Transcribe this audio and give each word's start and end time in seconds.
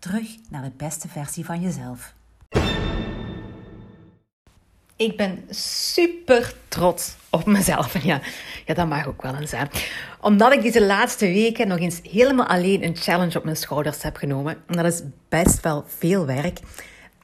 Terug 0.00 0.36
naar 0.50 0.62
de 0.62 0.72
beste 0.76 1.08
versie 1.08 1.44
van 1.44 1.60
jezelf. 1.60 2.14
Ik 4.96 5.16
ben 5.16 5.44
super 5.50 6.54
trots 6.68 7.16
op 7.30 7.46
mezelf. 7.46 7.94
Ja, 8.02 8.20
ja, 8.66 8.74
dat 8.74 8.88
mag 8.88 9.06
ook 9.06 9.22
wel 9.22 9.34
eens 9.34 9.50
zijn. 9.50 9.68
Omdat 10.20 10.52
ik 10.52 10.62
deze 10.62 10.86
laatste 10.86 11.26
weken 11.26 11.68
nog 11.68 11.78
eens 11.78 12.00
helemaal 12.02 12.46
alleen 12.46 12.84
een 12.84 12.96
challenge 12.96 13.38
op 13.38 13.44
mijn 13.44 13.56
schouders 13.56 14.02
heb 14.02 14.16
genomen. 14.16 14.56
En 14.66 14.76
dat 14.76 14.92
is 14.92 15.02
best 15.28 15.60
wel 15.60 15.84
veel 15.86 16.26
werk. 16.26 16.58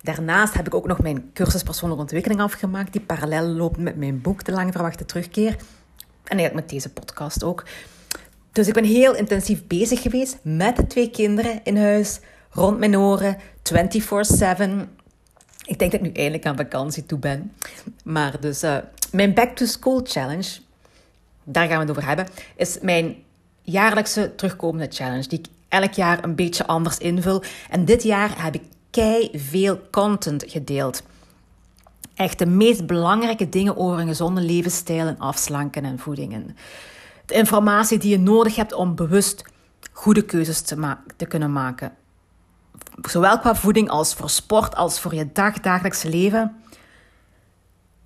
Daarnaast 0.02 0.55
heb 0.55 0.66
ik 0.66 0.74
ook 0.74 0.86
nog 0.86 1.00
mijn 1.00 1.30
cursus 1.33 1.62
persoonlijke 1.62 2.02
ontwikkeling 2.02 2.41
afgemaakt, 2.41 2.92
die 2.92 3.00
parallel 3.00 3.47
loopt 3.47 3.78
met 3.78 3.97
mijn 3.97 4.20
boek 4.20 4.45
De 4.45 4.52
Lang 4.52 4.72
Verwachte 4.72 5.05
Terugkeer. 5.05 5.56
En 6.24 6.38
eigenlijk 6.38 6.55
met 6.55 6.69
deze 6.69 6.92
podcast 6.92 7.45
ook. 7.45 7.64
Dus 8.52 8.69
ik 8.69 8.74
ben 8.74 8.84
heel 8.84 9.14
intensief 9.14 9.66
bezig 9.66 10.02
geweest 10.02 10.38
met 10.42 10.77
de 10.77 10.86
twee 10.86 11.11
kinderen 11.11 11.61
in 11.64 11.77
huis, 11.77 12.20
rond 12.56 12.78
mijn 12.78 12.98
oren, 12.98 13.37
24-7. 13.37 13.38
Ik 15.64 15.78
denk 15.78 15.91
dat 15.91 16.01
ik 16.01 16.01
nu 16.01 16.12
eindelijk 16.12 16.47
aan 16.47 16.56
vakantie 16.56 17.06
toe 17.06 17.19
ben. 17.19 17.52
Maar 18.05 18.41
dus 18.41 18.64
uh, 18.64 18.77
mijn 19.12 19.34
Back 19.34 19.56
to 19.56 19.67
School 19.67 20.00
Challenge, 20.05 20.58
daar 21.45 21.67
gaan 21.67 21.77
we 21.77 21.80
het 21.80 21.91
over 21.91 22.06
hebben, 22.06 22.27
is 22.56 22.78
mijn 22.83 23.17
jaarlijkse 23.62 24.34
terugkomende 24.34 24.95
challenge. 24.95 25.28
Die 25.28 25.39
ik 25.39 25.47
elk 25.69 25.92
jaar 25.92 26.25
een 26.25 26.34
beetje 26.34 26.67
anders 26.67 26.98
invul. 26.98 27.42
En 27.70 27.84
dit 27.84 28.03
jaar 28.03 28.42
heb 28.42 28.55
ik 28.55 28.62
kei 28.91 29.30
veel 29.34 29.80
content 29.91 30.45
gedeeld. 30.47 31.02
Echt 32.14 32.39
de 32.39 32.47
meest 32.47 32.86
belangrijke 32.86 33.48
dingen 33.48 33.77
over 33.77 33.98
een 33.98 34.06
gezonde 34.06 34.41
levensstijl 34.41 35.06
en 35.06 35.19
afslanken 35.19 35.84
en 35.84 35.98
voedingen. 35.98 36.56
De 37.27 37.34
informatie 37.34 37.98
die 37.98 38.11
je 38.11 38.19
nodig 38.19 38.56
hebt 38.56 38.73
om 38.73 38.95
bewust 38.95 39.42
goede 39.92 40.23
keuzes 40.23 40.61
te, 40.61 40.97
te 41.17 41.27
kunnen 41.27 41.52
maken. 41.52 41.92
Zowel 43.02 43.39
qua 43.39 43.55
voeding 43.55 43.89
als 43.89 44.14
voor 44.14 44.30
sport, 44.30 44.75
als 44.75 45.00
voor 45.00 45.14
je 45.14 45.33
dagdagelijkse 45.33 46.08
leven. 46.08 46.56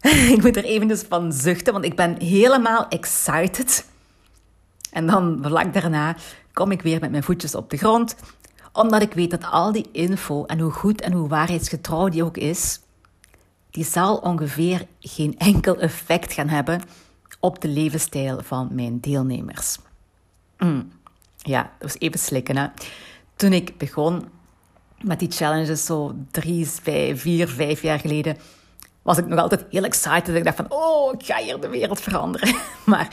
ik 0.34 0.42
moet 0.42 0.56
er 0.56 0.64
even 0.64 0.88
dus 0.88 1.02
van 1.08 1.32
zuchten, 1.32 1.72
want 1.72 1.84
ik 1.84 1.96
ben 1.96 2.20
helemaal 2.20 2.88
excited. 2.88 3.86
En 4.90 5.06
dan 5.06 5.38
vlak 5.42 5.72
daarna 5.72 6.16
kom 6.52 6.70
ik 6.70 6.82
weer 6.82 7.00
met 7.00 7.10
mijn 7.10 7.22
voetjes 7.22 7.54
op 7.54 7.70
de 7.70 7.76
grond 7.76 8.16
omdat 8.72 9.02
ik 9.02 9.12
weet 9.12 9.30
dat 9.30 9.44
al 9.50 9.72
die 9.72 9.88
info 9.92 10.44
en 10.44 10.58
hoe 10.58 10.70
goed 10.70 11.00
en 11.00 11.12
hoe 11.12 11.28
waarheidsgetrouw 11.28 12.08
die 12.08 12.24
ook 12.24 12.36
is, 12.36 12.80
die 13.70 13.84
zal 13.84 14.16
ongeveer 14.16 14.86
geen 15.00 15.38
enkel 15.38 15.76
effect 15.76 16.32
gaan 16.32 16.48
hebben 16.48 16.82
op 17.40 17.60
de 17.60 17.68
levensstijl 17.68 18.40
van 18.42 18.68
mijn 18.72 19.00
deelnemers. 19.00 19.78
Mm. 20.58 20.92
Ja, 21.36 21.62
dat 21.62 21.92
was 21.92 22.00
even 22.00 22.18
slikken. 22.18 22.56
Hè? 22.56 22.66
Toen 23.36 23.52
ik 23.52 23.78
begon 23.78 24.28
met 25.02 25.18
die 25.18 25.30
challenges, 25.30 25.84
zo 25.84 26.14
drie, 26.30 26.68
vijf, 26.68 27.20
vier, 27.20 27.48
vijf 27.48 27.82
jaar 27.82 27.98
geleden, 27.98 28.36
was 29.02 29.18
ik 29.18 29.26
nog 29.26 29.38
altijd 29.38 29.64
heel 29.70 29.84
excited. 29.84 30.28
Ik 30.28 30.44
dacht 30.44 30.56
van, 30.56 30.66
oh, 30.68 31.12
ik 31.12 31.24
ga 31.24 31.36
hier 31.36 31.60
de 31.60 31.68
wereld 31.68 32.00
veranderen. 32.00 32.54
Maar 32.86 33.08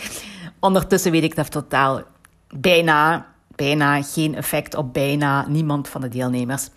ondertussen 0.60 1.12
weet 1.12 1.24
ik 1.24 1.36
dat 1.36 1.52
totaal 1.52 2.02
bijna 2.48 3.26
bijna 3.58 4.02
geen 4.02 4.36
effect 4.36 4.76
op 4.76 4.94
bijna 4.94 5.48
niemand 5.48 5.88
van 5.88 6.02
de 6.02 6.08
deelnemers. 6.08 6.70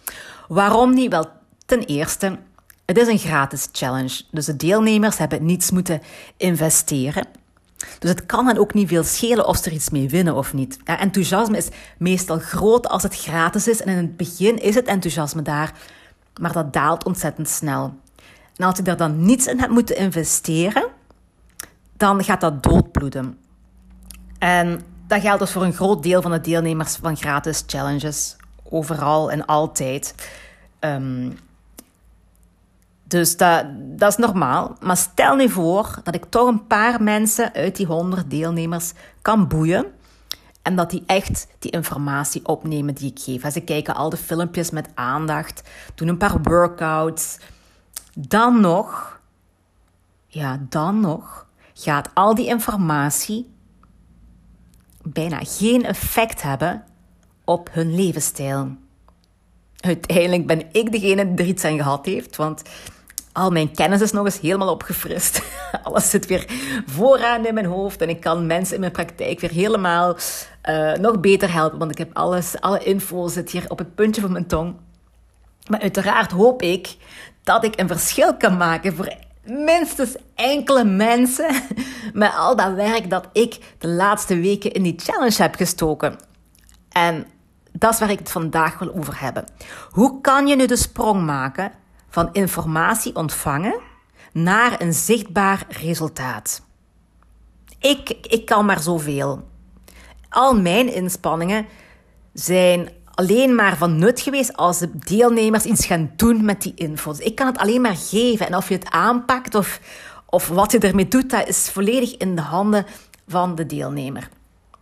Waarom 0.49 0.95
niet? 0.95 1.11
Wel, 1.11 1.27
ten 1.67 1.81
eerste, 1.81 2.39
het 2.85 2.99
is 2.99 3.07
een 3.07 3.19
gratis 3.19 3.69
challenge. 3.73 4.23
Dus 4.31 4.47
de 4.47 4.57
deelnemers 4.57 5.19
hebben 5.19 5.45
niets 5.45 5.71
moeten 5.71 6.03
investeren. 6.37 7.27
Dus 7.99 8.11
het 8.11 8.27
kan 8.27 8.47
hen 8.47 8.59
ook 8.59 8.75
niet 8.75 8.89
veel 8.89 9.05
schelen 9.05 9.47
of 9.47 9.57
ze 9.57 9.65
er 9.65 9.73
iets 9.73 9.91
mee 9.91 10.09
winnen 10.09 10.35
of 10.35 10.53
niet. 10.53 10.79
Ja, 10.85 10.99
enthousiasme 10.99 11.57
is 11.57 11.69
meestal 11.99 12.39
groot 12.39 12.89
als 12.89 13.03
het 13.03 13.17
gratis 13.17 13.69
is. 13.69 13.83
En 13.83 13.89
in 13.89 13.97
het 13.97 14.17
begin 14.17 14.63
is 14.63 14.75
het 14.75 14.87
enthousiasme 14.87 15.43
daar, 15.43 15.73
maar 16.41 16.53
dat 16.53 16.73
daalt 16.73 17.05
ontzettend 17.05 17.49
snel. 17.49 17.95
En 18.57 18.67
als 18.67 18.77
je 18.79 18.83
er 18.83 18.97
dan 18.97 19.25
niets 19.25 19.47
in 19.47 19.59
hebt 19.59 19.73
moeten 19.73 19.97
investeren, 19.97 20.87
dan 21.97 22.25
gaat 22.25 22.41
dat 22.41 22.63
doodbloeden. 22.63 23.39
En 24.39 24.81
dat 25.07 25.21
geldt 25.21 25.41
dus 25.41 25.51
voor 25.51 25.63
een 25.63 25.73
groot 25.73 26.03
deel 26.03 26.23
van 26.23 26.31
de 26.31 26.41
deelnemers 26.41 26.97
van 26.97 27.17
gratis 27.17 27.63
challenges. 27.67 28.37
Overal 28.71 29.31
en 29.31 29.47
altijd. 29.47 30.15
Um, 30.81 31.39
dus 33.11 33.37
dat, 33.37 33.67
dat 34.01 34.11
is 34.11 34.17
normaal. 34.17 34.77
Maar 34.81 34.97
stel 34.97 35.37
nu 35.37 35.49
voor 35.49 36.01
dat 36.03 36.15
ik 36.15 36.25
toch 36.25 36.49
een 36.49 36.67
paar 36.67 37.03
mensen 37.03 37.53
uit 37.53 37.77
die 37.77 37.87
100 37.87 38.31
deelnemers 38.31 38.93
kan 39.23 39.49
boeien. 39.49 39.87
En 40.63 40.77
dat 40.77 40.91
die 40.91 41.03
echt 41.07 41.47
die 41.59 41.71
informatie 41.71 42.47
opnemen 42.47 42.95
die 42.95 43.11
ik 43.11 43.19
geef. 43.19 43.53
Ze 43.53 43.61
kijken 43.61 43.95
al 43.95 44.11
de 44.11 44.17
filmpjes 44.17 44.71
met 44.71 44.89
aandacht, 44.95 45.63
doen 45.95 46.09
een 46.09 46.17
paar 46.17 46.43
workouts. 46.43 47.39
Dan 48.15 48.61
nog, 48.61 49.21
ja, 50.27 50.61
dan 50.69 51.01
nog 51.01 51.47
gaat 51.75 52.11
al 52.15 52.35
die 52.35 52.47
informatie 52.47 53.51
bijna 55.03 55.41
geen 55.43 55.85
effect 55.85 56.43
hebben 56.43 56.85
op 57.45 57.69
hun 57.73 57.95
levensstijl. 57.95 58.77
Uiteindelijk 59.81 60.47
ben 60.47 60.67
ik 60.73 60.93
degene 60.93 61.35
die 61.35 61.45
er 61.45 61.51
iets 61.53 61.65
aan 61.65 61.77
gehad 61.77 62.07
heeft, 62.07 62.37
want 62.37 62.63
al 63.33 63.51
mijn 63.51 63.75
kennis 63.75 64.01
is 64.01 64.13
nog 64.13 64.25
eens 64.25 64.41
helemaal 64.41 64.71
opgefrist. 64.71 65.43
Alles 65.83 66.11
zit 66.11 66.27
weer 66.27 66.45
vooraan 66.87 67.47
in 67.47 67.55
mijn 67.55 67.67
hoofd 67.67 68.01
en 68.03 68.09
ik 68.09 68.21
kan 68.21 68.47
mensen 68.47 68.75
in 68.75 68.81
mijn 68.81 68.93
praktijk 68.93 69.41
weer 69.41 69.51
helemaal 69.51 70.17
uh, 70.69 70.93
nog 70.93 71.21
beter 71.21 71.53
helpen, 71.53 71.79
want 71.79 71.91
ik 71.91 71.99
heb 71.99 72.11
alles, 72.17 72.61
alle 72.61 72.85
info 72.85 73.29
zit 73.29 73.51
hier 73.51 73.65
op 73.69 73.79
het 73.79 73.95
puntje 73.95 74.21
van 74.21 74.33
mijn 74.33 74.47
tong. 74.47 74.75
Maar 75.67 75.81
uiteraard 75.81 76.31
hoop 76.31 76.63
ik 76.63 76.97
dat 77.43 77.65
ik 77.65 77.81
een 77.81 77.89
verschil 77.89 78.37
kan 78.37 78.57
maken 78.57 78.95
voor 78.95 79.15
minstens 79.45 80.17
enkele 80.35 80.85
mensen 80.85 81.51
met 82.13 82.33
al 82.37 82.57
dat 82.57 82.73
werk 82.73 83.11
dat 83.11 83.29
ik 83.33 83.59
de 83.79 83.89
laatste 83.89 84.41
weken 84.41 84.73
in 84.73 84.83
die 84.83 85.01
challenge 85.03 85.43
heb 85.43 85.55
gestoken. 85.55 86.19
En 86.89 87.27
dat 87.73 87.93
is 87.93 87.99
waar 87.99 88.11
ik 88.11 88.19
het 88.19 88.31
vandaag 88.31 88.79
wil 88.79 88.95
over 88.95 89.21
hebben. 89.21 89.45
Hoe 89.91 90.21
kan 90.21 90.47
je 90.47 90.57
nu 90.57 90.67
de 90.67 90.77
sprong 90.77 91.25
maken 91.25 91.73
van 92.11 92.29
informatie 92.33 93.17
ontvangen 93.17 93.81
naar 94.33 94.81
een 94.81 94.95
zichtbaar 94.95 95.67
resultaat? 95.69 96.63
Ik, 97.79 98.09
ik 98.11 98.47
kan 98.47 98.65
maar 98.65 98.81
zoveel. 98.81 99.49
Al 100.29 100.61
mijn 100.61 100.95
inspanningen 100.95 101.67
zijn 102.33 102.89
alleen 103.15 103.55
maar 103.55 103.77
van 103.77 103.99
nut 103.99 104.21
geweest 104.21 104.57
als 104.57 104.79
de 104.79 104.91
deelnemers 104.99 105.65
iets 105.65 105.87
gaan 105.87 106.13
doen 106.17 106.45
met 106.45 106.63
die 106.63 106.73
info. 106.75 107.15
Ik 107.19 107.35
kan 107.35 107.47
het 107.47 107.59
alleen 107.59 107.81
maar 107.81 107.97
geven. 107.97 108.47
En 108.47 108.57
of 108.57 108.69
je 108.69 108.75
het 108.75 108.91
aanpakt 108.91 109.55
of, 109.55 109.81
of 110.27 110.49
wat 110.49 110.73
je 110.73 110.79
ermee 110.79 111.09
doet, 111.09 111.31
dat 111.31 111.49
is 111.49 111.71
volledig 111.71 112.17
in 112.17 112.35
de 112.37 112.43
handen 112.43 112.87
van 113.29 113.55
de 113.55 113.67
deelnemer. 113.67 114.29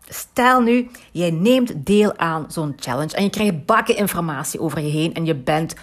Stel 0.08 0.60
nu, 0.60 0.90
jij 1.12 1.30
neemt 1.30 1.72
deel 1.86 2.16
aan 2.16 2.46
zo'n 2.48 2.74
challenge 2.76 3.16
en 3.16 3.22
je 3.22 3.30
krijgt 3.30 3.66
bakken 3.66 3.96
informatie 3.96 4.60
over 4.60 4.80
je 4.80 4.90
heen 4.90 5.14
en 5.14 5.24
je 5.24 5.34
bent 5.34 5.74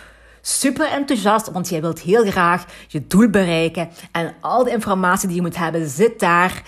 super 0.47 0.91
enthousiast, 0.91 1.51
want 1.51 1.69
jij 1.69 1.81
wilt 1.81 1.99
heel 1.99 2.25
graag 2.25 2.65
je 2.87 3.07
doel 3.07 3.29
bereiken 3.29 3.89
en 4.11 4.33
al 4.41 4.63
de 4.63 4.69
informatie 4.69 5.27
die 5.27 5.37
je 5.37 5.43
moet 5.43 5.57
hebben 5.57 5.89
zit 5.89 6.19
daar 6.19 6.63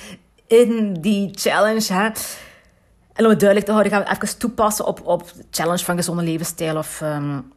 in 0.48 0.94
die 0.94 1.30
challenge. 1.34 1.94
Hè? 1.94 2.10
En 3.13 3.24
om 3.24 3.30
het 3.30 3.40
duidelijk 3.40 3.66
te 3.66 3.72
houden, 3.72 3.92
gaan 3.92 4.04
we 4.04 4.10
even 4.10 4.38
toepassen 4.38 4.86
op, 4.86 5.07
op 5.07 5.31
de 5.36 5.44
challenge 5.52 5.84
van 5.84 5.96
gezonde 5.96 6.24
levensstijl. 6.24 6.78
Of, 6.78 7.02
um, 7.02 7.52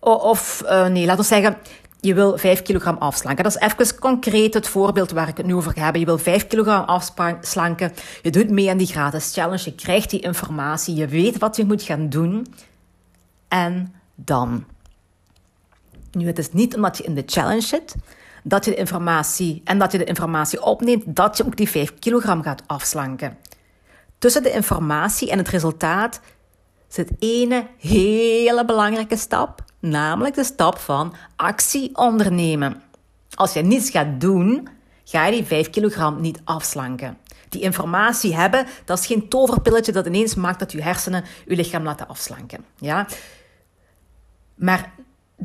of 0.00 0.62
uh, 0.64 0.86
nee, 0.86 1.04
laten 1.04 1.22
we 1.22 1.28
zeggen, 1.28 1.56
je 2.00 2.14
wil 2.14 2.38
5 2.38 2.62
kilogram 2.62 2.96
afslanken. 2.98 3.44
Dat 3.44 3.56
is 3.56 3.60
even 3.60 3.98
concreet 3.98 4.54
het 4.54 4.68
voorbeeld 4.68 5.10
waar 5.10 5.28
ik 5.28 5.36
het 5.36 5.46
nu 5.46 5.54
over 5.54 5.72
ga 5.72 5.82
hebben. 5.82 6.00
Je 6.00 6.06
wil 6.06 6.18
5 6.18 6.46
kilogram 6.46 6.84
afslanken. 6.84 7.92
Je 8.22 8.30
doet 8.30 8.50
mee 8.50 8.70
aan 8.70 8.76
die 8.76 8.86
gratis 8.86 9.32
challenge. 9.32 9.62
Je 9.64 9.74
krijgt 9.74 10.10
die 10.10 10.20
informatie. 10.20 10.94
Je 10.94 11.06
weet 11.06 11.38
wat 11.38 11.56
je 11.56 11.64
moet 11.64 11.82
gaan 11.82 12.08
doen. 12.08 12.54
En 13.48 13.94
dan. 14.14 14.64
Nu, 16.12 16.26
het 16.26 16.38
is 16.38 16.52
niet 16.52 16.74
omdat 16.74 16.96
je 16.96 17.04
in 17.04 17.14
de 17.14 17.22
challenge 17.26 17.60
zit, 17.60 17.94
dat 18.42 18.64
je 18.64 18.70
de 18.70 18.76
informatie, 18.76 19.60
en 19.64 19.78
dat 19.78 19.92
je 19.92 19.98
de 19.98 20.04
informatie 20.04 20.62
opneemt, 20.62 21.02
dat 21.06 21.36
je 21.36 21.44
ook 21.44 21.56
die 21.56 21.68
5 21.68 21.98
kilogram 21.98 22.42
gaat 22.42 22.62
afslanken. 22.66 23.38
Tussen 24.18 24.42
de 24.42 24.52
informatie 24.52 25.30
en 25.30 25.38
het 25.38 25.48
resultaat 25.48 26.20
zit 26.88 27.10
ene 27.18 27.66
hele 27.78 28.64
belangrijke 28.64 29.16
stap. 29.16 29.64
namelijk 29.80 30.34
de 30.34 30.44
stap 30.44 30.78
van 30.78 31.14
actie 31.36 31.96
ondernemen. 31.96 32.82
Als 33.34 33.52
je 33.52 33.62
niets 33.62 33.90
gaat 33.90 34.20
doen, 34.20 34.68
ga 35.04 35.26
je 35.26 35.32
die 35.32 35.44
5 35.44 35.70
kilogram 35.70 36.20
niet 36.20 36.40
afslanken. 36.44 37.18
Die 37.48 37.60
informatie 37.60 38.34
hebben, 38.34 38.66
dat 38.84 38.98
is 38.98 39.06
geen 39.06 39.28
toverpilletje 39.28 39.92
dat 39.92 40.06
ineens 40.06 40.34
maakt 40.34 40.58
dat 40.58 40.72
je 40.72 40.82
hersenen 40.82 41.24
je 41.46 41.56
lichaam 41.56 41.82
laten 41.82 42.08
afslanken. 42.08 42.64
Ja? 42.76 43.06
Maar 44.54 44.92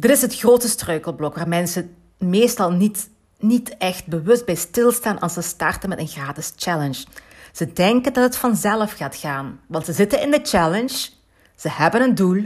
dit 0.01 0.11
is 0.11 0.21
het 0.21 0.35
grote 0.35 0.67
struikelblok 0.67 1.35
waar 1.35 1.47
mensen 1.47 1.95
meestal 2.17 2.71
niet, 2.71 3.09
niet 3.39 3.77
echt 3.77 4.05
bewust 4.05 4.45
bij 4.45 4.55
stilstaan 4.55 5.19
als 5.19 5.33
ze 5.33 5.41
starten 5.41 5.89
met 5.89 5.99
een 5.99 6.07
gratis 6.07 6.53
challenge. 6.55 7.05
Ze 7.51 7.73
denken 7.73 8.13
dat 8.13 8.23
het 8.23 8.37
vanzelf 8.37 8.91
gaat 8.91 9.15
gaan, 9.15 9.59
want 9.67 9.85
ze 9.85 9.93
zitten 9.93 10.21
in 10.21 10.31
de 10.31 10.39
challenge, 10.43 11.09
ze 11.55 11.69
hebben 11.69 12.01
een 12.01 12.15
doel 12.15 12.45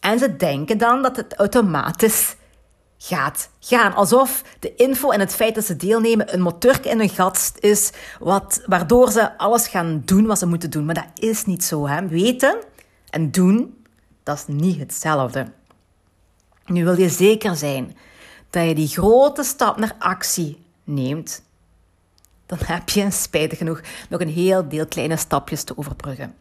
en 0.00 0.18
ze 0.18 0.36
denken 0.36 0.78
dan 0.78 1.02
dat 1.02 1.16
het 1.16 1.34
automatisch 1.34 2.36
gaat 2.98 3.48
gaan. 3.60 3.94
Alsof 3.94 4.42
de 4.58 4.74
info 4.74 5.10
en 5.10 5.20
het 5.20 5.34
feit 5.34 5.54
dat 5.54 5.64
ze 5.64 5.76
deelnemen 5.76 6.34
een 6.34 6.40
motor 6.40 6.86
in 6.86 6.98
hun 6.98 7.08
gat 7.08 7.52
is, 7.60 7.90
wat, 8.18 8.62
waardoor 8.66 9.10
ze 9.10 9.38
alles 9.38 9.68
gaan 9.68 10.02
doen 10.04 10.26
wat 10.26 10.38
ze 10.38 10.46
moeten 10.46 10.70
doen. 10.70 10.84
Maar 10.84 10.94
dat 10.94 11.10
is 11.14 11.44
niet 11.44 11.64
zo. 11.64 11.86
Hè? 11.86 12.08
Weten 12.08 12.56
en 13.10 13.30
doen, 13.30 13.84
dat 14.22 14.36
is 14.36 14.44
niet 14.46 14.78
hetzelfde. 14.78 15.46
Nu 16.66 16.84
wil 16.84 16.98
je 16.98 17.08
zeker 17.08 17.56
zijn 17.56 17.96
dat 18.50 18.68
je 18.68 18.74
die 18.74 18.88
grote 18.88 19.42
stap 19.42 19.76
naar 19.76 19.94
actie 19.98 20.64
neemt. 20.84 21.42
Dan 22.46 22.58
heb 22.64 22.88
je, 22.88 23.10
spijtig 23.10 23.58
genoeg, 23.58 23.80
nog 24.08 24.20
een 24.20 24.28
heel 24.28 24.68
deel 24.68 24.86
kleine 24.86 25.16
stapjes 25.16 25.64
te 25.64 25.78
overbruggen. 25.78 26.34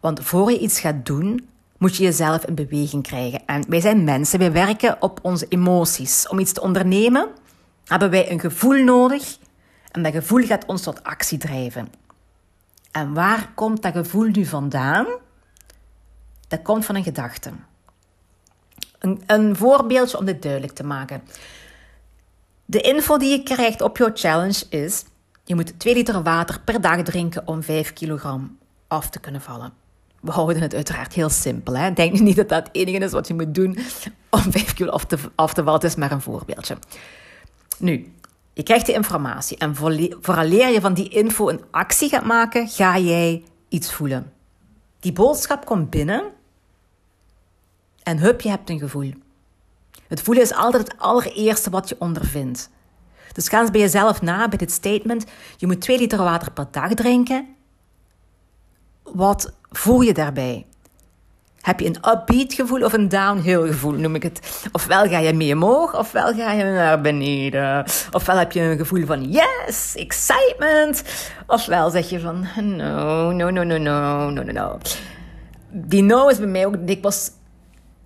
Want 0.00 0.22
voor 0.22 0.50
je 0.50 0.58
iets 0.58 0.80
gaat 0.80 1.06
doen, 1.06 1.48
moet 1.78 1.96
je 1.96 2.02
jezelf 2.02 2.44
in 2.44 2.54
beweging 2.54 3.02
krijgen. 3.02 3.46
En 3.46 3.64
wij 3.68 3.80
zijn 3.80 4.04
mensen, 4.04 4.38
wij 4.38 4.52
werken 4.52 5.02
op 5.02 5.18
onze 5.22 5.46
emoties. 5.48 6.28
Om 6.28 6.38
iets 6.38 6.52
te 6.52 6.60
ondernemen 6.60 7.28
hebben 7.84 8.10
wij 8.10 8.30
een 8.30 8.40
gevoel 8.40 8.84
nodig 8.84 9.38
en 9.90 10.02
dat 10.02 10.12
gevoel 10.12 10.46
gaat 10.46 10.66
ons 10.66 10.82
tot 10.82 11.04
actie 11.04 11.38
drijven. 11.38 11.88
En 12.90 13.14
waar 13.14 13.52
komt 13.54 13.82
dat 13.82 13.92
gevoel 13.92 14.28
nu 14.28 14.44
vandaan? 14.44 15.06
Dat 16.48 16.62
komt 16.62 16.84
van 16.84 16.94
een 16.94 17.02
gedachte. 17.02 17.52
Een, 18.98 19.22
een 19.26 19.56
voorbeeldje 19.56 20.18
om 20.18 20.24
dit 20.24 20.42
duidelijk 20.42 20.72
te 20.72 20.84
maken. 20.84 21.22
De 22.64 22.80
info 22.80 23.16
die 23.16 23.30
je 23.30 23.42
krijgt 23.42 23.80
op 23.80 23.96
jouw 23.96 24.10
challenge 24.14 24.64
is: 24.68 25.04
je 25.44 25.54
moet 25.54 25.78
2 25.78 25.94
liter 25.94 26.22
water 26.22 26.60
per 26.60 26.80
dag 26.80 27.02
drinken 27.02 27.46
om 27.46 27.62
5 27.62 27.92
kilogram 27.92 28.58
af 28.88 29.10
te 29.10 29.20
kunnen 29.20 29.40
vallen. 29.40 29.72
We 30.20 30.30
houden 30.30 30.62
het 30.62 30.74
uiteraard 30.74 31.12
heel 31.12 31.28
simpel. 31.28 31.76
Hè? 31.76 31.92
Denk 31.92 32.20
niet 32.20 32.36
dat 32.36 32.48
dat 32.48 32.66
het 32.66 32.76
enige 32.76 32.98
is 32.98 33.12
wat 33.12 33.28
je 33.28 33.34
moet 33.34 33.54
doen 33.54 33.78
om 34.30 34.52
5 34.52 34.74
kilo 34.74 34.90
af 34.90 35.04
te, 35.04 35.18
af 35.34 35.54
te 35.54 35.62
vallen. 35.62 35.80
Het 35.80 35.90
is 35.90 35.96
maar 35.96 36.12
een 36.12 36.20
voorbeeldje. 36.20 36.76
Nu, 37.78 38.12
je 38.52 38.62
krijgt 38.62 38.86
die 38.86 38.94
informatie 38.94 39.58
en 39.58 39.76
vooraleer 40.20 40.68
je 40.68 40.80
van 40.80 40.94
die 40.94 41.08
info 41.08 41.48
een 41.48 41.60
actie 41.70 42.08
gaat 42.08 42.24
maken, 42.24 42.68
ga 42.68 42.98
jij 42.98 43.44
iets 43.68 43.92
voelen. 43.92 44.32
Die 45.00 45.12
boodschap 45.12 45.64
komt 45.64 45.90
binnen 45.90 46.22
en 48.02 48.18
hup, 48.18 48.40
je 48.40 48.48
hebt 48.48 48.70
een 48.70 48.78
gevoel. 48.78 49.12
Het 50.08 50.22
voelen 50.22 50.42
is 50.42 50.54
altijd 50.54 50.82
het 50.82 50.98
allereerste 50.98 51.70
wat 51.70 51.88
je 51.88 51.96
ondervindt. 51.98 52.70
Dus 53.32 53.48
ga 53.48 53.60
eens 53.60 53.70
bij 53.70 53.80
jezelf 53.80 54.22
na 54.22 54.48
bij 54.48 54.58
dit 54.58 54.72
statement. 54.72 55.24
Je 55.56 55.66
moet 55.66 55.80
2 55.80 55.98
liter 55.98 56.18
water 56.18 56.52
per 56.52 56.66
dag 56.70 56.94
drinken. 56.94 57.48
Wat 59.02 59.52
voel 59.70 60.00
je 60.00 60.14
daarbij? 60.14 60.66
Heb 61.60 61.80
je 61.80 61.86
een 61.86 62.10
upbeat 62.10 62.52
gevoel 62.52 62.84
of 62.84 62.92
een 62.92 63.08
downhill 63.08 63.66
gevoel, 63.66 63.92
noem 63.92 64.14
ik 64.14 64.22
het? 64.22 64.68
Ofwel 64.72 65.08
ga 65.08 65.18
je 65.18 65.32
mee 65.32 65.54
omhoog, 65.54 65.98
ofwel 65.98 66.34
ga 66.34 66.52
je 66.52 66.64
naar 66.64 67.00
beneden. 67.00 67.84
Ofwel 68.10 68.36
heb 68.36 68.52
je 68.52 68.60
een 68.60 68.76
gevoel 68.76 69.06
van 69.06 69.30
yes, 69.30 69.94
excitement. 69.96 71.04
Ofwel 71.46 71.90
zeg 71.90 72.10
je 72.10 72.20
van 72.20 72.46
no, 72.76 73.32
no, 73.32 73.50
no, 73.50 73.62
no, 73.62 73.76
no, 73.76 74.30
no, 74.30 74.42
no, 74.42 74.52
no. 74.52 74.78
Die 75.68 76.02
no 76.02 76.28
is 76.28 76.38
bij 76.38 76.46
mij 76.46 76.66
ook 76.66 76.86
dikwijls 76.86 77.30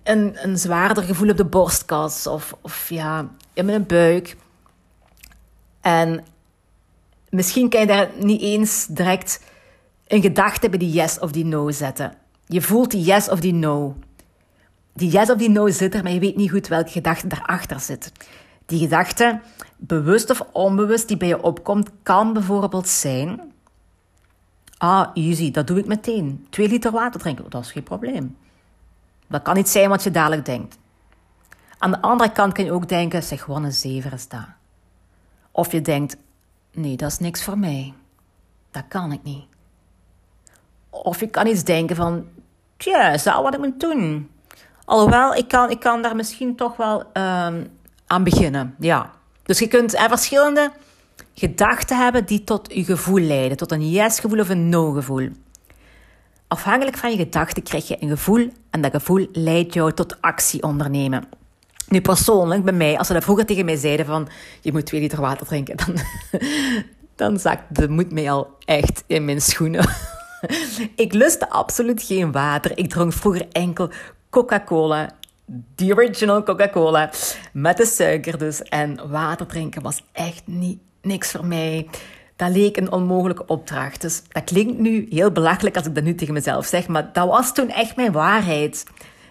een, 0.07 0.37
een 0.43 0.57
zwaarder 0.57 1.03
gevoel 1.03 1.29
op 1.29 1.37
de 1.37 1.45
borstkas 1.45 2.27
of, 2.27 2.57
of 2.61 2.89
ja, 2.89 3.29
in 3.53 3.65
mijn 3.65 3.85
buik. 3.85 4.35
En 5.81 6.25
misschien 7.29 7.69
kan 7.69 7.79
je 7.79 7.87
daar 7.87 8.09
niet 8.19 8.41
eens 8.41 8.85
direct 8.89 9.41
een 10.07 10.21
gedachte 10.21 10.69
bij 10.69 10.79
die 10.79 10.91
yes 10.91 11.19
of 11.19 11.31
die 11.31 11.45
no 11.45 11.71
zetten. 11.71 12.13
Je 12.45 12.61
voelt 12.61 12.91
die 12.91 13.03
yes 13.03 13.29
of 13.29 13.39
die 13.39 13.53
no. 13.53 13.95
Die 14.93 15.09
yes 15.09 15.29
of 15.29 15.37
die 15.37 15.49
no 15.49 15.69
zit 15.69 15.95
er, 15.95 16.03
maar 16.03 16.11
je 16.11 16.19
weet 16.19 16.35
niet 16.35 16.51
goed 16.51 16.67
welke 16.67 16.91
gedachte 16.91 17.27
daarachter 17.27 17.79
zit. 17.79 18.11
Die 18.65 18.79
gedachte, 18.79 19.39
bewust 19.77 20.29
of 20.29 20.41
onbewust, 20.51 21.07
die 21.07 21.17
bij 21.17 21.27
je 21.27 21.41
opkomt, 21.41 21.89
kan 22.03 22.33
bijvoorbeeld 22.33 22.87
zijn... 22.87 23.41
Ah, 24.77 25.07
easy, 25.13 25.51
dat 25.51 25.67
doe 25.67 25.79
ik 25.79 25.85
meteen. 25.85 26.47
Twee 26.49 26.67
liter 26.67 26.91
water 26.91 27.19
drinken, 27.19 27.45
dat 27.49 27.63
is 27.63 27.71
geen 27.71 27.83
probleem. 27.83 28.37
Dat 29.27 29.41
kan 29.41 29.55
niet 29.55 29.69
zijn 29.69 29.89
wat 29.89 30.03
je 30.03 30.11
dadelijk 30.11 30.45
denkt. 30.45 30.77
Aan 31.77 31.91
de 31.91 32.01
andere 32.01 32.31
kant 32.31 32.53
kan 32.53 32.65
je 32.65 32.71
ook 32.71 32.89
denken, 32.89 33.23
zeg, 33.23 33.43
gewoon 33.43 33.63
een 33.63 33.73
zever 33.73 34.13
is 34.13 34.27
dat. 34.27 34.45
Of 35.51 35.71
je 35.71 35.81
denkt, 35.81 36.17
nee, 36.71 36.95
dat 36.95 37.11
is 37.11 37.19
niks 37.19 37.43
voor 37.43 37.57
mij. 37.57 37.93
Dat 38.71 38.83
kan 38.87 39.11
ik 39.11 39.23
niet. 39.23 39.45
Of 40.89 41.19
je 41.19 41.27
kan 41.27 41.47
iets 41.47 41.63
denken 41.63 41.95
van, 41.95 42.25
tja, 42.77 43.17
zou 43.17 43.43
wat 43.43 43.53
ik 43.53 43.59
moet 43.59 43.79
doen? 43.79 44.29
Alhoewel, 44.85 45.35
ik 45.35 45.47
kan, 45.47 45.69
ik 45.69 45.79
kan 45.79 46.01
daar 46.01 46.15
misschien 46.15 46.55
toch 46.55 46.75
wel 46.75 46.99
um, 46.99 47.67
aan 48.07 48.23
beginnen, 48.23 48.75
ja. 48.79 49.11
Dus 49.43 49.59
je 49.59 49.67
kunt 49.67 49.97
er 49.97 50.09
verschillende 50.09 50.71
gedachten 51.33 51.97
hebben 51.97 52.25
die 52.25 52.43
tot 52.43 52.73
je 52.73 52.83
gevoel 52.83 53.19
leiden. 53.19 53.57
Tot 53.57 53.71
een 53.71 53.89
yes-gevoel 53.89 54.39
of 54.39 54.49
een 54.49 54.69
no-gevoel. 54.69 55.29
Afhankelijk 56.47 56.97
van 56.97 57.11
je 57.11 57.17
gedachten 57.17 57.63
krijg 57.63 57.87
je 57.87 57.97
een 57.99 58.09
gevoel 58.09 58.49
en 58.69 58.81
dat 58.81 58.91
gevoel 58.91 59.27
leidt 59.31 59.73
jou 59.73 59.93
tot 59.93 60.21
actie 60.21 60.63
ondernemen. 60.63 61.23
Nu 61.87 62.01
persoonlijk, 62.01 62.63
bij 62.63 62.73
mij, 62.73 62.97
als 62.97 63.07
ze 63.07 63.13
dat 63.13 63.23
vroeger 63.23 63.45
tegen 63.45 63.65
mij 63.65 63.75
zeiden 63.75 64.05
van 64.05 64.27
je 64.61 64.71
moet 64.71 64.85
twee 64.85 65.01
liter 65.01 65.21
water 65.21 65.47
drinken, 65.47 65.77
dan, 65.77 65.95
dan 67.15 67.39
zakt 67.39 67.75
de 67.75 67.89
moed 67.89 68.11
mij 68.11 68.31
al 68.31 68.55
echt 68.65 69.03
in 69.07 69.25
mijn 69.25 69.41
schoenen. 69.41 69.89
ik 70.95 71.13
lustte 71.13 71.49
absoluut 71.49 72.03
geen 72.03 72.31
water. 72.31 72.77
Ik 72.77 72.89
dronk 72.89 73.13
vroeger 73.13 73.47
enkel 73.51 73.89
Coca-Cola. 74.29 75.09
The 75.75 75.93
original 75.95 76.43
Coca-Cola. 76.43 77.09
Met 77.53 77.77
de 77.77 77.85
suiker 77.85 78.37
dus. 78.37 78.61
En 78.61 79.09
water 79.09 79.45
drinken 79.45 79.81
was 79.81 80.03
echt 80.11 80.41
niet, 80.45 80.79
niks 81.01 81.31
voor 81.31 81.45
mij. 81.45 81.87
Dat 82.37 82.49
leek 82.49 82.77
een 82.77 82.91
onmogelijke 82.91 83.45
opdracht. 83.45 84.01
Dus 84.01 84.21
dat 84.31 84.43
klinkt 84.43 84.79
nu 84.79 85.07
heel 85.09 85.31
belachelijk 85.31 85.75
als 85.75 85.85
ik 85.85 85.95
dat 85.95 86.03
nu 86.03 86.15
tegen 86.15 86.33
mezelf 86.33 86.65
zeg. 86.65 86.87
Maar 86.87 87.09
dat 87.13 87.27
was 87.27 87.53
toen 87.53 87.69
echt 87.69 87.95
mijn 87.95 88.11
waarheid. 88.11 88.83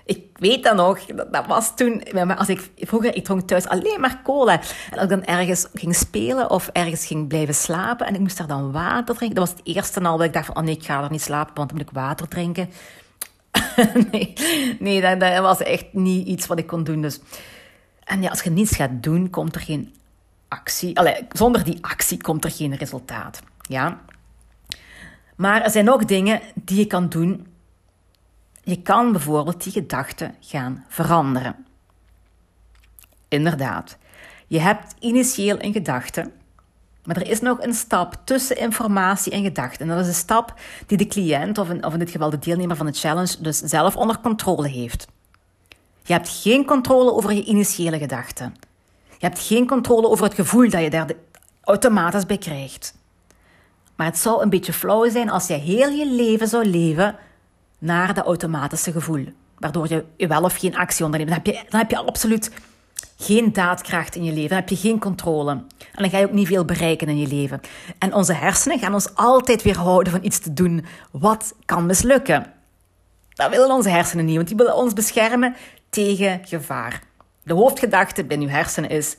Ik 0.05 0.25
weet 0.33 0.63
dat 0.63 0.77
nog, 0.77 1.05
dat, 1.05 1.47
was 1.47 1.77
toen, 1.77 2.03
als 2.37 2.49
ik, 2.49 2.71
vroeger, 2.77 3.15
ik 3.15 3.25
dronk 3.25 3.41
thuis 3.41 3.69
alleen 3.69 4.01
maar 4.01 4.21
cola. 4.25 4.53
En 4.91 4.99
als 4.99 5.03
ik 5.03 5.09
dan 5.09 5.25
ergens 5.25 5.67
ging 5.75 5.95
spelen 5.95 6.51
of 6.51 6.69
ergens 6.73 7.07
ging 7.07 7.29
blijven 7.29 7.55
slapen 7.55 8.07
en 8.07 8.15
ik 8.15 8.21
moest 8.21 8.39
daar 8.39 8.47
dan 8.47 8.73
water 8.73 9.15
drinken, 9.15 9.37
dat 9.37 9.49
was 9.49 9.59
het 9.59 9.67
eerste 9.75 10.01
al 10.01 10.17
dat 10.17 10.27
ik 10.27 10.33
dacht 10.33 10.47
van, 10.47 10.57
oh 10.57 10.63
nee, 10.63 10.75
ik 10.77 10.85
ga 10.85 11.03
er 11.03 11.11
niet 11.11 11.23
slapen, 11.23 11.55
want 11.55 11.69
dan 11.69 11.79
moet 11.79 11.89
ik 11.89 11.95
water 11.95 12.29
drinken. 12.29 12.71
nee, 14.11 14.33
nee 14.79 15.01
dat, 15.01 15.21
dat, 15.21 15.39
was 15.39 15.63
echt 15.63 15.87
niet 15.93 16.27
iets 16.27 16.47
wat 16.47 16.59
ik 16.59 16.67
kon 16.67 16.85
doen. 16.85 17.03
Dus. 17.03 17.21
En 18.05 18.23
ja, 18.23 18.29
als 18.31 18.43
je 18.43 18.51
niets 18.51 18.77
gaat 18.77 19.03
doen, 19.03 19.31
komt 19.31 19.55
er 19.55 19.61
geen 19.61 19.95
zonder 21.33 21.65
die 21.65 21.79
actie 21.81 22.23
komt 22.23 22.45
er 22.45 22.51
geen 22.51 22.75
resultaat. 22.75 23.43
Ja? 23.61 24.01
Maar 25.37 25.63
er 25.63 25.71
zijn 25.71 25.91
ook 25.91 26.09
dingen 26.09 26.41
die 26.55 26.79
je 26.79 26.87
kan 26.87 27.09
doen 27.09 27.47
je 28.67 28.83
kan 28.83 29.13
bijvoorbeeld 29.13 29.63
die 29.63 29.73
gedachten 29.73 30.35
gaan 30.41 30.85
veranderen. 30.89 31.67
Inderdaad, 33.29 33.97
je 34.47 34.61
hebt 34.61 34.95
initieel 34.99 35.57
een 35.63 35.73
gedachte, 35.73 36.31
maar 37.05 37.17
er 37.17 37.29
is 37.29 37.41
nog 37.41 37.63
een 37.63 37.75
stap 37.75 38.17
tussen 38.25 38.57
informatie 38.57 39.33
en 39.33 39.43
gedachte. 39.43 39.83
En 39.83 39.89
dat 39.89 40.01
is 40.01 40.07
een 40.07 40.15
stap 40.15 40.55
die 40.87 40.99
de 40.99 41.07
cliënt, 41.07 41.59
of 41.59 41.71
in, 41.71 41.85
of 41.85 41.95
dit 41.95 42.11
geval 42.11 42.31
de 42.31 42.39
deelnemer 42.39 42.77
van 42.77 42.87
de 42.87 42.93
challenge, 42.93 43.37
dus 43.41 43.59
zelf 43.59 43.97
onder 43.97 44.19
controle 44.21 44.69
heeft. 44.69 45.07
Je 46.03 46.13
hebt 46.13 46.29
geen 46.29 46.65
controle 46.65 47.13
over 47.13 47.33
je 47.33 47.45
initiële 47.45 47.99
gedachten. 47.99 48.55
Je 49.19 49.27
hebt 49.27 49.39
geen 49.39 49.67
controle 49.67 50.09
over 50.09 50.25
het 50.25 50.35
gevoel 50.35 50.71
dat 50.71 50.83
je 50.83 50.91
daar 50.91 51.11
automatisch 51.63 52.27
bij 52.27 52.39
krijgt. 52.39 52.95
Maar 53.97 54.07
het 54.07 54.19
zou 54.19 54.43
een 54.43 54.51
beetje 54.51 54.73
flauw 54.73 55.11
zijn 55.11 55.31
als 55.31 55.47
je 55.47 55.55
heel 55.55 55.89
je 55.89 56.11
leven 56.11 56.49
zou 56.49 56.65
leven 56.65 57.17
naar 57.79 58.15
dat 58.15 58.25
automatische 58.25 58.93
gevoel. 58.93 59.27
Waardoor 59.59 59.89
je 60.17 60.27
wel 60.27 60.43
of 60.43 60.57
geen 60.57 60.77
actie 60.77 61.05
onderneemt. 61.05 61.31
Dan 61.31 61.43
heb 61.45 61.55
je, 61.55 61.71
dan 61.71 61.81
heb 61.81 61.91
je 61.91 61.97
absoluut 61.97 62.51
geen 63.19 63.53
daadkracht 63.53 64.15
in 64.15 64.25
je 64.25 64.33
leven. 64.33 64.49
Dan 64.49 64.59
heb 64.59 64.69
je 64.69 64.77
geen 64.77 64.99
controle. 64.99 65.51
En 65.51 66.03
dan 66.03 66.11
ga 66.11 66.19
je 66.19 66.27
ook 66.27 66.33
niet 66.33 66.47
veel 66.47 66.65
bereiken 66.65 67.09
in 67.09 67.19
je 67.19 67.27
leven. 67.27 67.61
En 67.99 68.15
onze 68.15 68.33
hersenen 68.33 68.79
gaan 68.79 68.95
ons 68.95 69.15
altijd 69.15 69.63
weerhouden 69.63 70.13
van 70.13 70.25
iets 70.25 70.39
te 70.39 70.53
doen 70.53 70.85
wat 71.11 71.55
kan 71.65 71.87
mislukken. 71.87 72.53
Dat 73.35 73.51
willen 73.51 73.71
onze 73.71 73.89
hersenen 73.89 74.25
niet, 74.25 74.37
want 74.37 74.49
die 74.49 74.57
willen 74.57 74.77
ons 74.77 74.93
beschermen 74.93 75.57
tegen 75.91 76.41
gevaar. 76.45 77.03
De 77.47 77.55
hoofdgedachte 77.55 78.25
binnen 78.25 78.49
je 78.49 78.55
hersenen 78.55 78.91
is: 78.91 79.17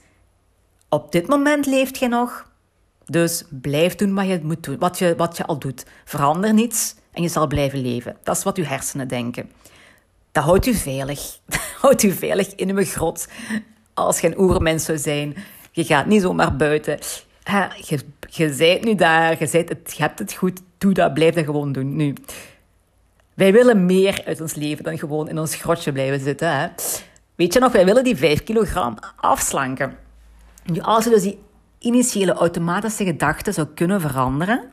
op 0.89 1.11
dit 1.11 1.27
moment 1.27 1.65
leeft 1.65 1.97
je 1.97 2.07
nog, 2.07 2.49
dus 3.05 3.43
blijf 3.49 3.95
doen 3.95 4.15
wat 4.15 4.27
je, 4.27 4.39
moet 4.43 4.63
doen, 4.63 4.77
wat 4.77 4.97
je, 4.97 5.15
wat 5.15 5.37
je 5.37 5.45
al 5.45 5.59
doet. 5.59 5.85
Verander 6.05 6.53
niets 6.53 6.95
en 7.11 7.21
je 7.21 7.29
zal 7.29 7.47
blijven 7.47 7.81
leven. 7.81 8.17
Dat 8.23 8.37
is 8.37 8.43
wat 8.43 8.57
uw 8.57 8.63
hersenen 8.63 9.07
denken. 9.07 9.51
Dat 10.31 10.43
houdt 10.43 10.65
u 10.65 10.73
veilig. 10.73 11.39
Dat 11.45 11.59
houdt 11.81 12.03
u 12.03 12.11
veilig 12.11 12.55
in 12.55 12.77
uw 12.77 12.85
grot. 12.85 13.27
Als 13.93 14.19
je 14.19 14.27
een 14.27 14.39
oermens 14.39 14.85
zou 14.85 14.97
zijn, 14.97 15.35
je 15.71 15.83
gaat 15.83 16.05
niet 16.05 16.21
zomaar 16.21 16.55
buiten. 16.55 16.99
Je, 17.81 17.99
je 18.29 18.55
bent 18.57 18.83
nu 18.83 18.95
daar, 18.95 19.31
je, 19.39 19.57
het, 19.57 19.93
je 19.95 20.01
hebt 20.01 20.19
het 20.19 20.33
goed, 20.33 20.61
doe 20.77 20.93
dat, 20.93 21.13
blijf 21.13 21.35
dat 21.35 21.45
gewoon 21.45 21.71
doen. 21.71 21.95
Nu, 21.95 22.13
wij 23.33 23.51
willen 23.51 23.85
meer 23.85 24.21
uit 24.25 24.41
ons 24.41 24.53
leven 24.53 24.83
dan 24.83 24.97
gewoon 24.97 25.29
in 25.29 25.39
ons 25.39 25.55
grotje 25.55 25.91
blijven 25.91 26.19
zitten. 26.19 26.59
Hè? 26.59 26.67
Weet 27.37 27.53
je 27.53 27.59
nog, 27.59 27.71
wij 27.71 27.85
willen 27.85 28.03
die 28.03 28.15
5 28.15 28.43
kilogram 28.43 28.97
afslanken. 29.15 29.97
Nu, 30.65 30.79
als 30.79 31.03
je 31.03 31.09
dus 31.09 31.21
die 31.21 31.39
initiële 31.79 32.33
automatische 32.33 33.05
gedachten 33.05 33.53
zou 33.53 33.67
kunnen 33.67 34.01
veranderen, 34.01 34.71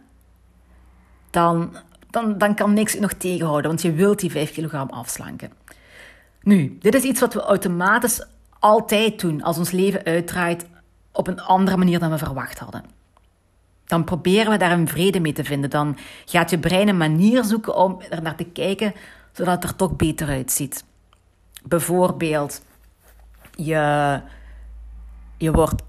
dan, 1.30 1.76
dan, 2.10 2.38
dan 2.38 2.54
kan 2.54 2.72
niks 2.72 2.92
je 2.92 3.00
nog 3.00 3.12
tegenhouden, 3.12 3.70
want 3.70 3.82
je 3.82 3.92
wilt 3.92 4.20
die 4.20 4.30
5 4.30 4.52
kilogram 4.52 4.90
afslanken. 4.90 5.52
Nu, 6.42 6.76
dit 6.80 6.94
is 6.94 7.02
iets 7.02 7.20
wat 7.20 7.34
we 7.34 7.40
automatisch 7.40 8.26
altijd 8.58 9.20
doen 9.20 9.42
als 9.42 9.58
ons 9.58 9.70
leven 9.70 10.04
uitdraait 10.04 10.66
op 11.12 11.26
een 11.26 11.40
andere 11.40 11.76
manier 11.76 11.98
dan 11.98 12.10
we 12.10 12.18
verwacht 12.18 12.58
hadden. 12.58 12.84
Dan 13.86 14.04
proberen 14.04 14.50
we 14.50 14.56
daar 14.56 14.72
een 14.72 14.88
vrede 14.88 15.20
mee 15.20 15.32
te 15.32 15.44
vinden. 15.44 15.70
Dan 15.70 15.96
gaat 16.24 16.50
je 16.50 16.58
brein 16.58 16.88
een 16.88 16.96
manier 16.96 17.44
zoeken 17.44 17.76
om 17.76 18.00
er 18.10 18.22
naar 18.22 18.36
te 18.36 18.44
kijken, 18.44 18.94
zodat 19.32 19.54
het 19.54 19.64
er 19.64 19.76
toch 19.76 19.96
beter 19.96 20.28
uitziet. 20.28 20.84
Bijvoorbeeld, 21.66 22.62
je, 23.54 24.20
je 25.38 25.52
wordt 25.52 25.82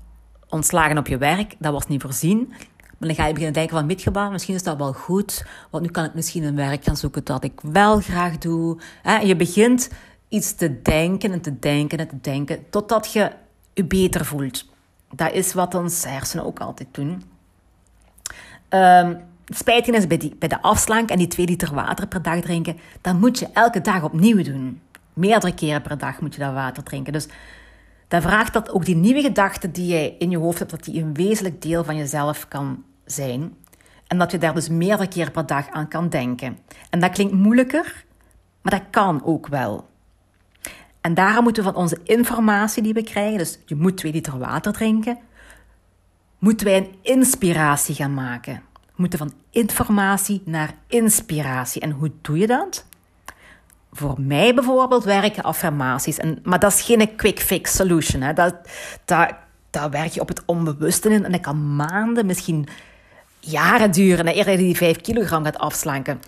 ontslagen 0.49 0.97
op 0.97 1.07
je 1.07 1.17
werk, 1.17 1.55
dat 1.59 1.73
was 1.73 1.87
niet 1.87 2.01
voorzien. 2.01 2.53
Maar 2.97 3.07
dan 3.07 3.15
ga 3.15 3.25
je 3.25 3.33
beginnen 3.33 3.53
denken 3.53 4.13
van, 4.13 4.31
misschien 4.31 4.55
is 4.55 4.63
dat 4.63 4.77
wel 4.77 4.93
goed, 4.93 5.45
want 5.69 5.83
nu 5.83 5.89
kan 5.89 6.05
ik 6.05 6.13
misschien 6.13 6.43
een 6.43 6.55
werk 6.55 6.83
gaan 6.83 6.97
zoeken 6.97 7.23
dat 7.23 7.43
ik 7.43 7.61
wel 7.61 7.99
graag 7.99 8.37
doe. 8.37 8.77
Je 9.23 9.35
begint 9.35 9.89
iets 10.27 10.55
te 10.55 10.81
denken 10.81 11.31
en 11.31 11.41
te 11.41 11.59
denken 11.59 11.97
en 11.97 12.07
te 12.07 12.21
denken, 12.21 12.69
totdat 12.69 13.11
je 13.13 13.31
je 13.73 13.85
beter 13.85 14.25
voelt. 14.25 14.65
Dat 15.11 15.31
is 15.31 15.53
wat 15.53 15.75
ons 15.75 16.03
hersenen 16.03 16.45
ook 16.45 16.59
altijd 16.59 16.89
doen. 16.91 17.23
Um, 18.69 19.19
spijtige 19.45 19.97
is 19.97 20.07
bij, 20.07 20.17
die, 20.17 20.35
bij 20.39 20.47
de 20.47 20.61
afslank 20.61 21.09
en 21.09 21.17
die 21.17 21.27
2 21.27 21.45
liter 21.45 21.73
water 21.73 22.07
per 22.07 22.21
dag 22.21 22.41
drinken, 22.41 22.77
dan 23.01 23.19
moet 23.19 23.39
je 23.39 23.49
elke 23.53 23.81
dag 23.81 24.03
opnieuw 24.03 24.43
doen. 24.43 24.81
Meerdere 25.15 25.53
keren 25.53 25.81
per 25.81 25.97
dag 25.97 26.21
moet 26.21 26.33
je 26.33 26.39
dat 26.39 26.53
water 26.53 26.83
drinken. 26.83 27.13
Dus 27.13 27.27
dat 28.07 28.21
vraagt 28.21 28.53
dat 28.53 28.71
ook 28.71 28.85
die 28.85 28.95
nieuwe 28.95 29.21
gedachten 29.21 29.71
die 29.71 29.87
jij 29.87 30.15
in 30.19 30.29
je 30.29 30.37
hoofd 30.37 30.59
hebt, 30.59 30.71
dat 30.71 30.83
die 30.83 31.01
een 31.01 31.13
wezenlijk 31.13 31.61
deel 31.61 31.83
van 31.83 31.95
jezelf 31.95 32.47
kan 32.47 32.83
zijn. 33.05 33.55
En 34.07 34.17
dat 34.17 34.31
je 34.31 34.37
daar 34.37 34.53
dus 34.53 34.69
meerdere 34.69 35.07
keren 35.07 35.31
per 35.31 35.45
dag 35.45 35.69
aan 35.69 35.87
kan 35.87 36.09
denken. 36.09 36.57
En 36.89 36.99
dat 36.99 37.11
klinkt 37.11 37.33
moeilijker, 37.33 38.05
maar 38.61 38.71
dat 38.71 38.89
kan 38.89 39.23
ook 39.23 39.47
wel. 39.47 39.87
En 41.01 41.13
daarom 41.13 41.43
moeten 41.43 41.63
we 41.63 41.71
van 41.71 41.81
onze 41.81 41.99
informatie 42.03 42.83
die 42.83 42.93
we 42.93 43.03
krijgen, 43.03 43.37
dus 43.37 43.59
je 43.65 43.75
moet 43.75 43.97
twee 43.97 44.11
liter 44.11 44.37
water 44.37 44.73
drinken, 44.73 45.17
moeten 46.39 46.67
wij 46.67 46.77
een 46.77 46.95
inspiratie 47.01 47.95
gaan 47.95 48.13
maken. 48.13 48.61
We 48.73 48.93
moeten 48.95 49.19
van 49.19 49.33
informatie 49.49 50.41
naar 50.45 50.73
inspiratie. 50.87 51.81
En 51.81 51.91
hoe 51.91 52.11
doe 52.21 52.37
je 52.37 52.47
dat? 52.47 52.85
Voor 53.97 54.15
mij 54.17 54.53
bijvoorbeeld 54.53 55.03
werken 55.03 55.43
affirmaties. 55.43 56.17
En, 56.17 56.39
maar 56.43 56.59
dat 56.59 56.73
is 56.73 56.81
geen 56.81 57.15
quick 57.15 57.39
fix 57.39 57.75
solution. 57.75 58.21
Hè. 58.21 58.33
Dat, 58.33 58.55
dat, 59.05 59.33
dat 59.69 59.91
werk 59.91 60.11
je 60.11 60.21
op 60.21 60.27
het 60.27 60.43
onbewuste 60.45 61.09
in. 61.09 61.25
En 61.25 61.31
dat 61.31 61.41
kan 61.41 61.75
maanden, 61.75 62.25
misschien 62.25 62.67
jaren 63.39 63.91
duren. 63.91 64.27
Eerder 64.27 64.51
je 64.51 64.57
die 64.57 64.75
5 64.75 65.01
kilogram 65.01 65.43
gaat 65.43 65.57
afslanken. 65.57 66.21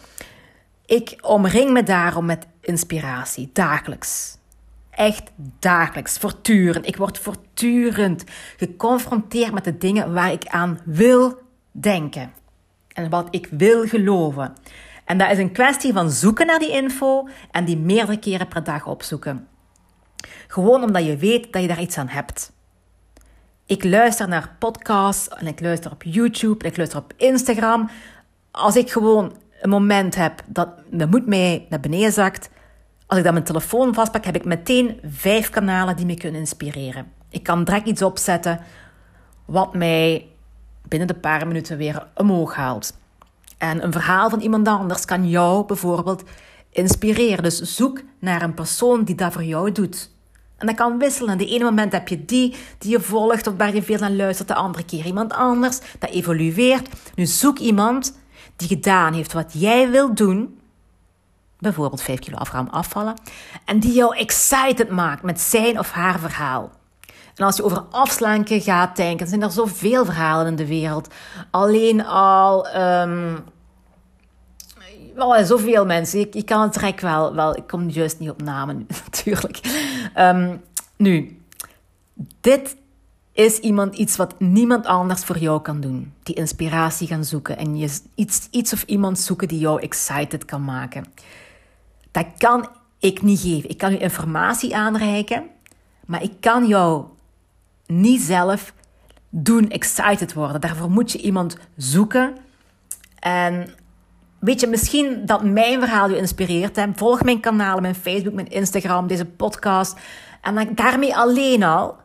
Ik 0.86 1.18
omring 1.22 1.72
me 1.72 1.84
daarom 1.84 2.26
met 2.26 2.48
inspiratie, 2.62 3.50
dagelijks. 3.54 4.38
Echt 4.90 5.32
dagelijks, 5.60 6.18
voortdurend. 6.18 6.88
Ik 6.88 6.96
word 6.96 7.18
voortdurend 7.18 8.24
geconfronteerd 8.58 9.54
met 9.54 9.64
de 9.64 9.78
dingen 9.78 10.14
waar 10.14 10.32
ik 10.32 10.48
aan 10.48 10.80
wil 10.86 11.42
denken. 11.72 12.32
En 12.94 13.10
wat 13.10 13.28
ik 13.30 13.48
wil 13.52 13.88
geloven. 13.88 14.56
En 15.08 15.18
dat 15.18 15.32
is 15.32 15.38
een 15.38 15.52
kwestie 15.52 15.94
van 15.94 16.10
zoeken 16.10 16.46
naar 16.46 16.60
die 16.60 16.72
info 16.72 17.28
en 17.52 17.66
die 17.66 17.78
meerdere 17.78 18.20
keren 18.20 18.48
per 18.48 18.64
dag 18.64 18.86
opzoeken. 18.86 19.48
Gewoon 20.48 20.84
omdat 20.84 21.06
je 21.06 21.18
weet 21.18 21.54
dat 21.54 21.62
je 21.62 21.68
daar 21.68 21.82
iets 21.82 21.98
aan 21.98 22.08
hebt. 22.08 22.52
Ik 23.66 23.84
luister 23.84 24.28
naar 24.28 24.56
podcasts 24.60 25.28
en 25.28 25.48
ik 25.48 25.62
luister 25.62 25.92
op 25.92 26.04
YouTube 26.04 26.64
en 26.64 26.70
ik 26.72 26.78
luister 26.78 27.00
op 27.00 27.14
Instagram. 27.18 27.90
Als 28.52 28.76
ik 28.76 28.92
gewoon 28.92 29.36
een 29.62 29.70
moment 29.70 30.16
heb 30.16 30.44
dat 30.46 30.70
de 30.90 31.08
moed 31.08 31.26
mij 31.26 31.66
naar 31.70 31.80
beneden 31.80 32.12
zakt, 32.12 32.50
als 33.06 33.18
ik 33.18 33.24
dan 33.24 33.34
mijn 33.34 33.46
telefoon 33.46 33.94
vastpak, 33.94 34.26
heb 34.26 34.36
ik 34.36 34.46
meteen 34.46 35.00
vijf 35.04 35.50
kanalen 35.50 35.96
die 35.96 36.06
me 36.06 36.16
kunnen 36.16 36.40
inspireren. 36.40 37.12
Ik 37.30 37.44
kan 37.44 37.64
direct 37.64 37.88
iets 37.88 38.02
opzetten 38.02 38.60
wat 39.46 39.74
mij 39.74 40.28
binnen 40.88 41.08
de 41.08 41.14
paar 41.14 41.48
minuten 41.48 41.78
weer 41.78 42.08
omhoog 42.16 42.56
haalt. 42.56 42.98
En 43.58 43.84
een 43.84 43.92
verhaal 43.92 44.30
van 44.30 44.40
iemand 44.40 44.68
anders 44.68 45.06
kan 45.06 45.30
jou 45.30 45.66
bijvoorbeeld 45.66 46.24
inspireren. 46.70 47.44
Dus 47.44 47.62
zoek 47.62 48.02
naar 48.20 48.42
een 48.42 48.54
persoon 48.54 49.04
die 49.04 49.16
dat 49.16 49.34
voor 49.34 49.44
jou 49.44 49.72
doet. 49.72 50.10
En 50.58 50.68
dat 50.68 50.76
kan 50.76 50.98
wisselen. 50.98 51.38
De 51.38 51.48
ene 51.48 51.64
moment 51.64 51.92
heb 51.92 52.08
je 52.08 52.26
die 52.26 52.56
die 52.78 52.92
je 52.92 53.00
volgt 53.00 53.48
of 53.48 53.54
waar 53.58 53.76
je 53.76 53.84
veel 53.84 54.00
naar 54.00 54.12
luistert, 54.12 54.48
de 54.48 54.56
andere 54.56 54.86
keer 54.86 55.06
iemand 55.06 55.34
anders. 55.34 55.80
Dat 56.00 56.10
evolueert. 56.10 56.90
Nu 57.16 57.26
zoek 57.26 57.58
iemand 57.60 58.20
die 58.56 58.68
gedaan 58.68 59.14
heeft 59.14 59.34
wat 59.34 59.52
jij 59.54 59.90
wilt 59.90 60.18
doen. 60.18 60.60
Bijvoorbeeld 61.60 62.02
5 62.02 62.20
kilo 62.20 62.38
afvallen. 62.70 63.14
En 63.66 63.80
die 63.80 63.94
jou 63.94 64.18
excited 64.18 64.90
maakt 64.90 65.24
met 65.24 65.40
zijn 65.42 65.80
of 65.80 65.92
haar 65.92 66.20
verhaal. 66.20 66.72
En 67.38 67.46
als 67.46 67.56
je 67.56 67.64
over 67.64 67.84
afslanken 67.92 68.62
gaat 68.62 68.96
denken, 68.96 69.28
zijn 69.28 69.42
er 69.42 69.52
zoveel 69.52 70.06
verhalen 70.06 70.48
in 70.48 70.56
de 70.56 70.68
wereld. 70.68 71.14
Alleen 71.52 72.06
al. 72.06 72.76
Um, 72.76 73.44
zoveel 75.44 75.86
mensen. 75.86 76.20
Ik, 76.20 76.36
ik 76.36 76.46
kan 76.46 76.62
het 76.62 76.74
direct 76.74 77.02
wel, 77.02 77.36
wel. 77.36 77.56
Ik 77.58 77.68
kom 77.68 77.90
juist 77.90 78.20
niet 78.20 78.30
op 78.30 78.42
namen, 78.42 78.88
natuurlijk. 79.06 79.60
Um, 80.18 80.62
nu, 80.96 81.42
dit 82.42 82.76
is 83.34 83.60
iemand 83.60 83.96
iets 83.96 84.16
wat 84.16 84.40
niemand 84.40 84.86
anders 84.86 85.24
voor 85.24 85.38
jou 85.38 85.62
kan 85.62 85.80
doen. 85.80 86.14
Die 86.24 86.36
inspiratie 86.36 87.08
gaan 87.08 87.26
zoeken 87.26 87.58
en 87.58 87.78
je 87.78 88.00
iets, 88.16 88.48
iets 88.52 88.74
of 88.74 88.84
iemand 88.84 89.20
zoeken 89.20 89.48
die 89.48 89.60
jou 89.60 89.82
excited 89.82 90.46
kan 90.46 90.64
maken. 90.64 91.06
Dat 92.12 92.26
kan 92.38 92.70
ik 93.00 93.22
niet 93.22 93.40
geven. 93.40 93.70
Ik 93.70 93.78
kan 93.78 93.92
je 93.92 93.98
informatie 93.98 94.76
aanreiken, 94.76 95.44
maar 96.06 96.24
ik 96.24 96.34
kan 96.40 96.68
jou 96.68 97.06
niet 97.88 98.22
zelf 98.22 98.74
doen 99.30 99.70
excited 99.70 100.34
worden. 100.34 100.62
Daarvoor 100.62 100.90
moet 100.90 101.12
je 101.12 101.18
iemand 101.18 101.58
zoeken. 101.76 102.36
En 103.20 103.70
weet 104.40 104.60
je, 104.60 104.68
misschien 104.68 105.26
dat 105.26 105.44
mijn 105.44 105.80
verhaal 105.80 106.10
je 106.10 106.18
inspireert. 106.18 106.76
Hè? 106.76 106.86
Volg 106.96 107.24
mijn 107.24 107.40
kanalen, 107.40 107.82
mijn 107.82 107.96
Facebook, 107.96 108.34
mijn 108.34 108.50
Instagram, 108.50 109.08
deze 109.08 109.26
podcast. 109.26 109.96
En 110.42 110.56
dan 110.56 110.68
daarmee 110.76 111.16
alleen 111.16 111.64
al, 111.64 111.96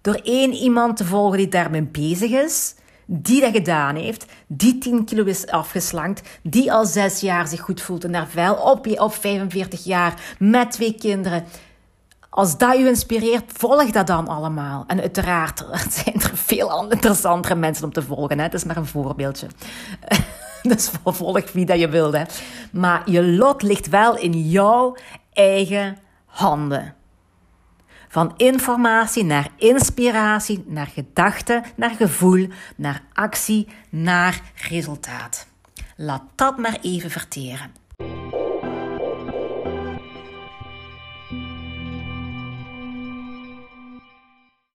door 0.00 0.14
één 0.14 0.52
iemand 0.52 0.96
te 0.96 1.04
volgen 1.04 1.38
die 1.38 1.48
daarmee 1.48 1.82
bezig 1.82 2.30
is, 2.30 2.74
die 3.06 3.40
dat 3.40 3.52
gedaan 3.52 3.96
heeft, 3.96 4.26
die 4.46 4.78
10 4.78 5.04
kilo 5.04 5.24
is 5.24 5.46
afgeslankt, 5.46 6.38
die 6.42 6.72
al 6.72 6.86
zes 6.86 7.20
jaar 7.20 7.48
zich 7.48 7.60
goed 7.60 7.80
voelt 7.80 8.04
en 8.04 8.12
daar 8.12 8.28
vuil 8.28 8.54
op, 8.54 8.86
op 8.86 9.14
45 9.14 9.84
jaar 9.84 10.36
met 10.38 10.70
twee 10.70 10.94
kinderen 10.94 11.44
als 12.38 12.58
dat 12.58 12.78
u 12.78 12.86
inspireert, 12.86 13.52
volg 13.52 13.90
dat 13.90 14.06
dan 14.06 14.28
allemaal. 14.28 14.84
En 14.86 15.00
uiteraard 15.00 15.64
zijn 16.04 16.14
er 16.14 16.30
veel 16.34 16.90
interessantere 16.90 17.54
mensen 17.54 17.84
om 17.84 17.92
te 17.92 18.02
volgen. 18.02 18.38
Hè? 18.38 18.44
Het 18.44 18.54
is 18.54 18.64
maar 18.64 18.76
een 18.76 18.86
voorbeeldje. 18.86 19.46
dus 20.62 20.90
volg 21.04 21.52
wie 21.52 21.66
dat 21.66 21.78
je 21.78 21.88
wilt. 21.88 22.16
Hè? 22.16 22.22
Maar 22.72 23.10
je 23.10 23.24
lot 23.24 23.62
ligt 23.62 23.88
wel 23.88 24.16
in 24.16 24.48
jouw 24.48 24.96
eigen 25.32 25.98
handen. 26.24 26.94
Van 28.08 28.34
informatie 28.36 29.24
naar 29.24 29.48
inspiratie, 29.56 30.64
naar 30.66 30.86
gedachte, 30.86 31.62
naar 31.76 31.94
gevoel, 31.94 32.48
naar 32.76 33.02
actie, 33.12 33.68
naar 33.88 34.40
resultaat. 34.68 35.46
Laat 35.96 36.22
dat 36.34 36.58
maar 36.58 36.78
even 36.82 37.10
verteren. 37.10 37.87